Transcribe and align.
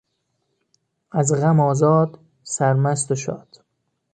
از 1.11 1.33
غم 1.41 1.59
آزاد، 1.59 2.19
سرمست 2.43 3.11
و 3.11 3.15
شاد 3.15 3.65